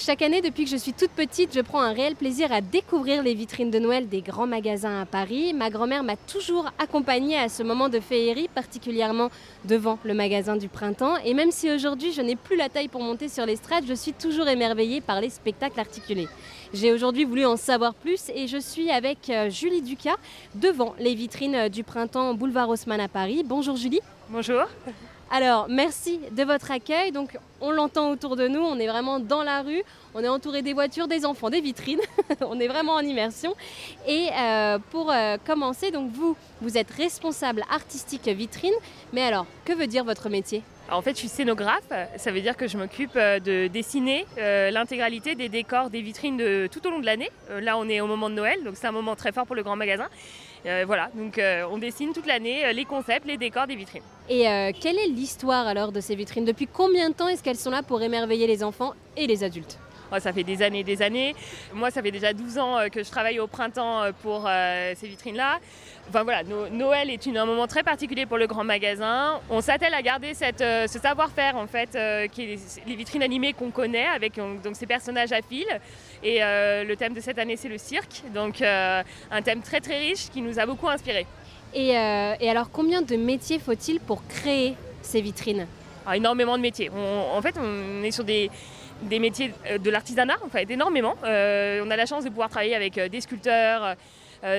[0.00, 3.20] Chaque année, depuis que je suis toute petite, je prends un réel plaisir à découvrir
[3.24, 5.52] les vitrines de Noël des grands magasins à Paris.
[5.52, 9.28] Ma grand-mère m'a toujours accompagnée à ce moment de féerie, particulièrement
[9.64, 11.16] devant le magasin du printemps.
[11.24, 14.12] Et même si aujourd'hui je n'ai plus la taille pour monter sur l'estrade, je suis
[14.12, 16.28] toujours émerveillée par les spectacles articulés.
[16.72, 20.16] J'ai aujourd'hui voulu en savoir plus et je suis avec euh, Julie Ducas
[20.54, 23.42] devant les vitrines euh, du printemps boulevard Haussmann à Paris.
[23.44, 24.00] Bonjour Julie.
[24.30, 24.62] Bonjour.
[25.30, 27.12] Alors, merci de votre accueil.
[27.12, 29.82] Donc, on l'entend autour de nous, on est vraiment dans la rue,
[30.14, 32.00] on est entouré des voitures, des enfants, des vitrines,
[32.40, 33.54] on est vraiment en immersion.
[34.06, 38.72] Et euh, pour euh, commencer, donc vous, êtes responsable artistique vitrine,
[39.12, 40.62] mais alors, que veut dire votre métier?
[40.90, 41.84] En fait, je suis scénographe,
[42.16, 46.68] ça veut dire que je m'occupe euh, de dessiner l'intégralité des décors des vitrines de,
[46.72, 47.30] tout au long de l'année.
[47.60, 49.62] là, on est au moment de Noël, donc c'est un moment très fort pour le
[49.62, 50.08] grand magasin.
[50.64, 51.40] Voilà, donc
[51.70, 54.02] on dessine toute l'année les concepts, les décors des vitrines.
[54.28, 54.42] Et
[54.80, 56.44] quelle est l'histoire alors de ces vitrines?
[56.44, 59.78] Depuis combien de temps est-ce qu'elles sont là pour émerveiller les enfants et les adultes?
[60.18, 61.34] Ça fait des années et des années.
[61.74, 64.92] Moi, ça fait déjà 12 ans euh, que je travaille au printemps euh, pour euh,
[64.96, 65.58] ces vitrines-là.
[66.08, 69.40] Enfin voilà, Noël est un moment très particulier pour le grand magasin.
[69.50, 71.90] On s'attelle à garder cette, ce savoir-faire en fait,
[72.32, 75.66] qui est les vitrines animées qu'on connaît avec donc ces personnages à fil.
[76.22, 78.22] Et le thème de cette année, c'est le cirque.
[78.32, 81.26] Donc un thème très très riche qui nous a beaucoup inspiré.
[81.74, 85.66] Et, et alors, combien de métiers faut-il pour créer ces vitrines?
[86.06, 86.88] Ah, énormément de métiers.
[86.90, 88.50] en fait, on est sur des,
[89.18, 91.14] métiers euh, de l'artisanat, en énormément.
[91.24, 93.96] Euh, on a la chance de pouvoir travailler avec euh, des sculpteurs,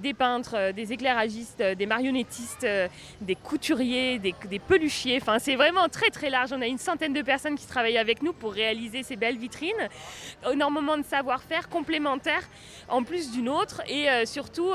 [0.00, 2.64] des peintres, des éclairagistes, des marionnettistes,
[3.20, 5.18] des couturiers, des, peluchiers.
[5.20, 6.52] Enfin, c'est vraiment très très large.
[6.52, 9.72] On a une centaine de personnes qui travaillent avec nous pour réaliser ces belles vitrines.
[10.48, 12.48] Énormément de savoir-faire complémentaire
[12.88, 14.70] en plus d'une autre et surtout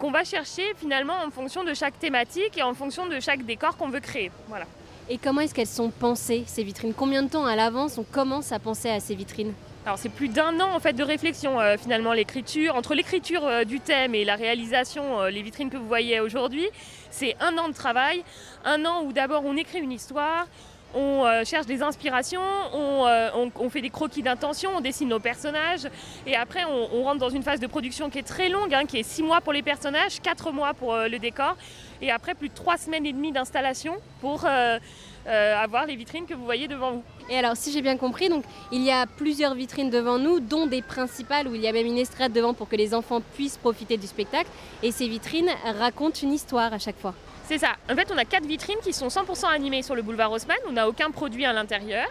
[0.00, 3.76] qu'on va chercher finalement en fonction de chaque thématique et en fonction de chaque décor
[3.76, 4.32] qu'on veut créer.
[4.48, 4.66] Voilà.
[5.12, 6.94] Et comment est-ce qu'elles sont pensées, ces vitrines?
[6.94, 9.52] Combien de temps à l'avance on commence à penser à ces vitrines?
[9.84, 12.76] Alors c'est plus d'un an en fait de réflexion euh, finalement l'écriture.
[12.76, 16.66] Entre l'écriture euh, du thème et la réalisation euh, les vitrines que vous voyez aujourd'hui
[17.10, 18.24] c'est un an de travail.
[18.64, 20.46] Un an où d'abord on écrit une histoire
[20.94, 22.40] on cherche des inspirations,
[22.72, 25.88] on, fait des croquis d'intention, on dessine nos personnages
[26.26, 28.98] et après on, rentre dans une phase de production qui est très longue, hein, qui
[28.98, 31.56] est six mois pour les personnages, quatre mois pour le décor
[32.02, 34.78] et après plus de trois semaines et demie d'installation pour euh,
[35.26, 37.04] euh, avoir les vitrines que vous voyez devant vous.
[37.28, 38.28] Et alors, si j'ai bien compris,
[38.70, 41.86] il y a plusieurs vitrines devant nous, dont des principales où il y a même
[41.86, 44.48] une estrade devant pour que les enfants puissent profiter du spectacle.
[44.82, 47.14] Et ces vitrines racontent une histoire à chaque fois.
[47.44, 47.70] C'est ça.
[47.90, 50.58] En fait, on a quatre vitrines qui sont 100% animées sur le boulevard Haussmann.
[50.68, 52.06] On n'a aucun produit à l'intérieur.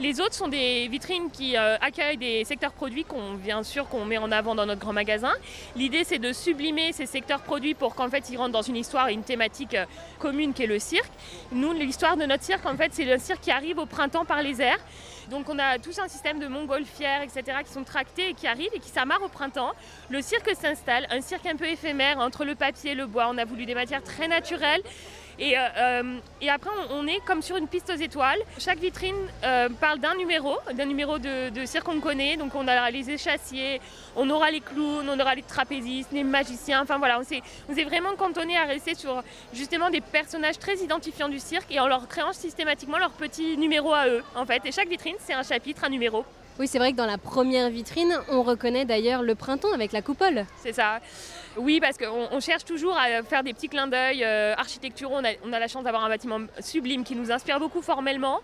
[0.00, 4.04] Les autres sont des vitrines qui euh, accueillent des secteurs produits qu'on bien sûr qu'on
[4.04, 5.32] met en avant dans notre grand magasin.
[5.74, 9.08] L'idée c'est de sublimer ces secteurs produits pour qu'en fait ils rentrent dans une histoire
[9.08, 9.86] et une thématique euh,
[10.20, 11.10] commune qui est le cirque.
[11.50, 14.40] Nous l'histoire de notre cirque en fait c'est le cirque qui arrive au printemps par
[14.40, 14.78] les airs.
[15.30, 18.70] Donc on a tout un système de montgolfières, etc., qui sont tractés et qui arrivent
[18.72, 19.72] et qui s'amarrent au printemps.
[20.10, 23.26] Le cirque s'installe, un cirque un peu éphémère entre le papier et le bois.
[23.28, 24.82] On a voulu des matières très naturelles.
[25.38, 28.40] Et, euh, euh, et après, on, est comme sur une piste aux étoiles.
[28.58, 32.36] Chaque vitrine euh, parle d'un numéro, d'un numéro de, cirque qu'on connaît.
[32.36, 33.80] Donc on a les échassiers,
[34.16, 36.82] on aura les clowns, on aura les trapézistes, les magiciens.
[36.82, 39.22] Enfin voilà, on s'est, on vraiment cantonné à rester sur
[39.52, 43.94] justement des personnages très identifiants du cirque et en leur créant systématiquement leur petit numéro
[43.94, 44.62] à eux, en fait.
[44.64, 46.24] Et chaque vitrine, c'est un chapitre, un numéro.
[46.58, 50.02] Oui, c'est vrai que dans la première vitrine, on reconnaît d'ailleurs le printemps avec la
[50.02, 50.44] coupole.
[50.60, 50.98] C'est ça.
[51.56, 55.14] Oui, parce qu'on cherche toujours à faire des petits clins d'œil euh, architecturaux.
[55.44, 58.40] On a, la chance d'avoir un bâtiment sublime qui nous inspire beaucoup formellement.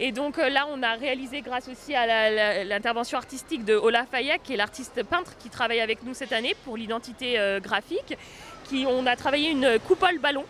[0.00, 4.42] Et donc euh, là, on a réalisé, grâce aussi à l'intervention artistique de Olaf Fayek,
[4.42, 8.16] qui est l'artiste peintre qui travaille avec nous cette année pour l'identité euh, graphique,
[8.64, 10.44] qui, on a travaillé une coupole ballon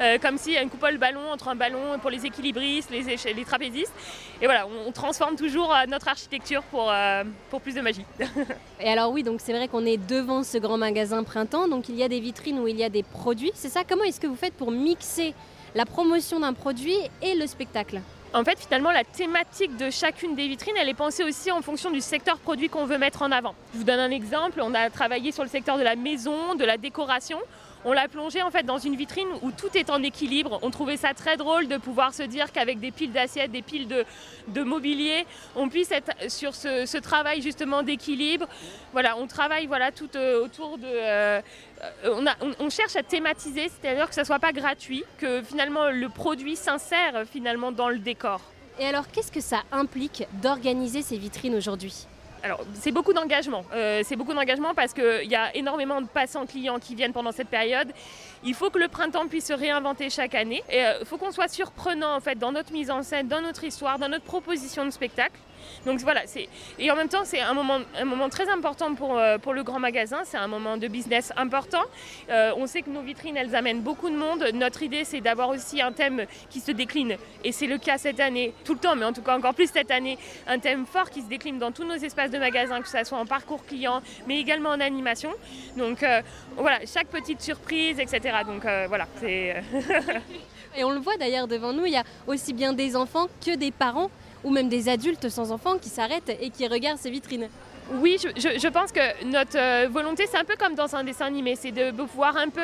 [0.00, 3.92] euh, comme a une coupole ballon entre un ballon pour les équilibristes, les, les trapézistes.
[4.40, 8.04] Et voilà, on, transforme toujours euh, notre architecture pour, euh, pour plus de magie.
[8.80, 11.96] et alors oui, donc c'est vrai qu'on est devant ce grand magasin printemps, donc il
[11.96, 13.52] y a des vitrines où il y a des produits.
[13.54, 15.34] C'est ça, comment est-ce que vous faites pour mixer
[15.74, 18.00] la promotion d'un produit et le spectacle?
[18.34, 21.90] En fait, finalement, la thématique de chacune des vitrines, elle est pensée aussi en fonction
[21.90, 23.54] du secteur produit qu'on veut mettre en avant.
[23.72, 24.60] Je vous donne un exemple.
[24.62, 27.38] On a travaillé sur le secteur de la maison, de la décoration.
[27.84, 30.58] On l'a plongé en fait dans une vitrine où tout est en équilibre.
[30.62, 33.88] On trouvait ça très drôle de pouvoir se dire qu'avec des piles d'assiettes, des piles
[33.88, 38.46] de, mobilier, on puisse être sur ce, travail justement d'équilibre.
[38.92, 40.86] Voilà, on travaille voilà tout euh, autour de.
[40.86, 41.40] Euh,
[42.58, 47.24] on, cherche à thématiser, c'est-à-dire que ça soit pas gratuit, que finalement le produit s'insère
[47.30, 48.40] finalement dans le décor.
[48.80, 52.06] Et alors, qu'est-ce que ça implique d'organiser ces vitrines aujourd'hui?
[52.42, 53.64] Alors, c'est beaucoup d'engagement.
[53.72, 57.32] Euh, c'est beaucoup d'engagement parce qu'il y a énormément de passants clients qui viennent pendant
[57.32, 57.88] cette période.
[58.44, 60.62] Il faut que le printemps puisse se réinventer chaque année.
[60.70, 63.64] Il euh, faut qu'on soit surprenant en fait dans notre mise en scène, dans notre
[63.64, 65.38] histoire, dans notre proposition de spectacle.
[65.86, 66.22] Donc voilà,
[66.78, 70.18] et en même temps c'est un moment, très important pour, euh, pour le grand magasin,
[70.24, 71.82] c'est un moment de business important.
[72.30, 74.44] Euh, on sait que nos vitrines elles amènent beaucoup de monde.
[74.54, 78.20] Notre idée c'est d'avoir aussi un thème qui se décline et c'est le cas cette
[78.20, 81.10] année, tout le temps, mais en tout cas encore plus cette année, un thème fort
[81.10, 84.02] qui se décline dans tous nos espaces de magasin, que ce soit en parcours client,
[84.26, 85.30] mais également en animation.
[85.76, 86.22] Donc euh,
[86.56, 88.38] voilà, chaque petite surprise, etc.
[88.46, 89.62] Donc voilà, c'est.
[90.76, 93.56] et on le voit d'ailleurs devant nous, il y a aussi bien des enfants que
[93.56, 94.10] des parents
[94.44, 97.48] ou même des adultes sans enfants qui s'arrêtent et qui regardent ces vitrines.
[97.90, 101.56] Oui, je, pense que notre euh, volonté, c'est un peu comme dans un dessin animé,
[101.56, 102.60] c'est de pouvoir un peu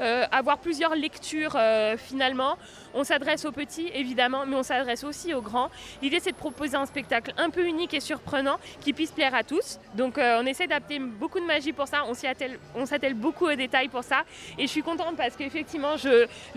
[0.00, 2.56] euh, avoir plusieurs lectures euh, finalement.
[2.92, 5.70] On s'adresse aux petits, évidemment, mais on s'adresse aussi aux grands.
[6.02, 9.44] L'idée, c'est de proposer un spectacle un peu unique et surprenant qui puisse plaire à
[9.44, 9.78] tous.
[9.94, 12.04] Donc, on essaie d'adapter beaucoup de magie pour ça.
[12.06, 14.22] On s'attelle beaucoup aux détails pour ça.
[14.58, 15.94] Et je suis contente parce qu'effectivement,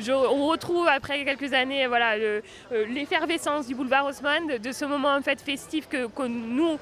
[0.07, 2.17] on retrouve après quelques années voilà,
[2.87, 6.77] l'effervescence du boulevard Haussmann, de, ce moment en fait festif que nous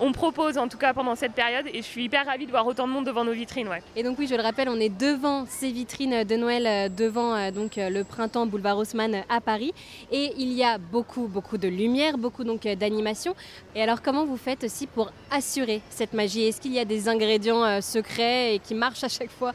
[0.00, 2.66] on propose en tout cas pendant cette période et je suis hyper ravie de voir
[2.66, 3.68] autant de monde devant nos vitrines.
[3.68, 3.82] Ouais.
[3.96, 7.34] Et donc oui, je le rappelle, on est devant ces vitrines de Noël, euh, devant
[7.34, 9.72] euh, donc euh, le printemps boulevard Haussmann à Paris
[10.10, 13.34] et il y a beaucoup beaucoup de lumière, beaucoup donc d'animation.
[13.74, 16.44] Et alors comment vous faites aussi pour assurer cette magie?
[16.44, 19.52] Est-ce qu'il y a des ingrédients secrets et qui marchent à chaque fois?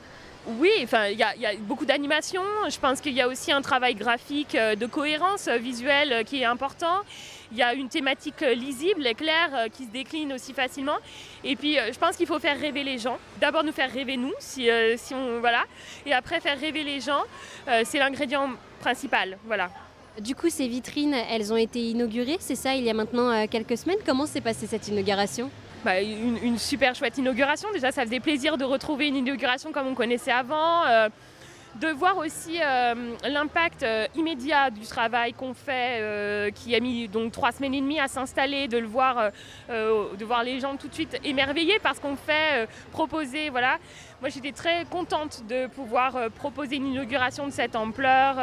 [0.60, 2.42] Oui, enfin, il y, a beaucoup d'animation.
[2.70, 7.00] Je pense qu'il y a aussi un travail graphique de cohérence visuelle qui est important.
[7.54, 10.98] Il y a une thématique euh, lisible et claire euh, qui se décline aussi facilement.
[11.44, 13.20] Et puis, euh, je pense qu'il faut faire rêver les gens.
[13.40, 14.68] D'abord, nous faire rêver nous, si,
[14.98, 15.64] si on voilà,
[16.06, 17.22] et après faire rêver les gens.
[17.84, 19.70] c'est l'ingrédient principal, voilà.
[20.20, 23.78] Du coup, ces vitrines, elles ont été inaugurées, c'est ça, il y a maintenant quelques
[23.78, 23.98] semaines.
[24.06, 25.50] Comment s'est passée cette inauguration?
[25.84, 27.70] Bah, une, super chouette inauguration.
[27.74, 30.84] Déjà, ça faisait plaisir de retrouver une inauguration comme on connaissait avant
[31.80, 37.08] de voir aussi euh, l'impact euh, immédiat du travail qu'on fait, euh, qui a mis
[37.08, 39.32] donc trois semaines et demie à s'installer, de voir,
[39.70, 43.78] de voir les gens tout de suite émerveillés parce qu'on fait proposer, voilà.
[44.22, 48.36] Moi j'étais très contente de pouvoir proposer une inauguration de cette ampleur,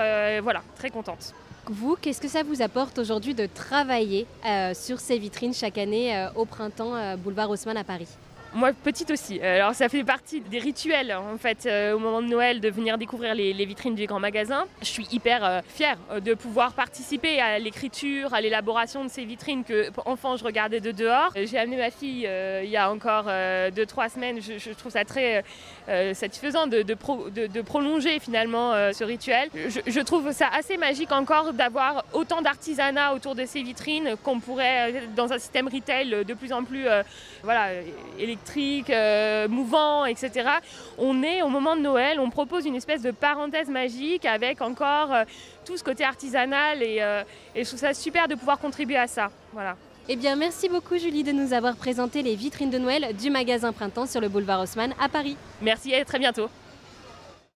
[0.42, 1.34] voilà, très contente.
[1.66, 4.26] Vous, qu'est-ce que ça vous apporte aujourd'hui de travailler
[4.74, 8.08] sur ces vitrines chaque année au printemps boulevard Haussmann à Paris?
[8.52, 9.40] Moi, petite aussi.
[9.40, 12.98] Alors, ça fait partie des rituels, en fait, euh, au moment de Noël, de venir
[12.98, 14.64] découvrir les, vitrines du grand magasin.
[14.80, 19.24] Je suis hyper euh, fière euh, de pouvoir participer à l'écriture, à l'élaboration de ces
[19.24, 21.32] vitrines que, enfant, je regardais de dehors.
[21.36, 22.28] J'ai amené ma fille
[22.62, 24.40] il y a encore 2-3 semaines.
[24.40, 25.44] Je, trouve ça très
[26.14, 29.50] satisfaisant de, prolonger finalement ce rituel.
[29.54, 34.40] Je, je, trouve ça assez magique encore d'avoir autant d'artisanat autour de ces vitrines qu'on
[34.40, 36.86] pourrait, dans un système retail de plus en plus
[37.42, 37.68] voilà,
[38.18, 40.48] électrique électrique, euh, mouvant, etc.
[40.98, 45.12] On est au moment de Noël, on propose une espèce de parenthèse magique avec encore
[45.12, 45.24] euh,
[45.64, 47.22] tout ce côté artisanal et, euh,
[47.54, 49.30] et, je trouve ça super de pouvoir contribuer à ça.
[49.52, 49.76] Voilà.
[50.08, 53.72] Eh bien, merci beaucoup Julie de nous avoir présenté les vitrines de Noël du magasin
[53.72, 55.36] Printemps sur le boulevard Haussmann à Paris.
[55.62, 56.48] Merci et à très bientôt.